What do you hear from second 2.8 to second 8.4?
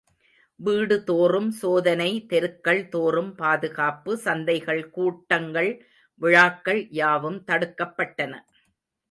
தோறும் பாதுகாப்பு சந்தைகள், கூட்டங்கள், விழாக்கள் யாவும் தடுக்கப்பட்டன.